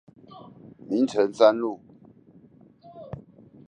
[0.87, 1.79] 明誠三路